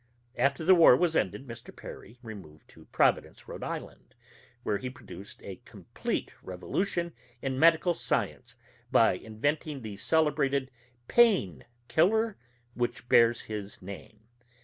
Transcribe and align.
After 0.35 0.63
the 0.65 0.73
war 0.73 0.95
was 0.97 1.15
ended, 1.15 1.45
Mr. 1.45 1.75
Perry 1.75 2.17
removed 2.23 2.67
to 2.71 2.85
Providence, 2.85 3.47
Rhode 3.47 3.63
Island, 3.63 4.15
where 4.63 4.79
he 4.79 4.89
produced 4.89 5.43
a 5.43 5.61
complete 5.63 6.31
revolution 6.41 7.13
in 7.43 7.59
medical 7.59 7.93
science 7.93 8.55
by 8.91 9.13
inventing 9.13 9.83
the 9.83 9.97
celebrated 9.97 10.71
"Pain 11.07 11.65
Killer" 11.87 12.35
which 12.73 13.07
bears 13.09 13.41
his 13.41 13.79
name. 13.83 14.21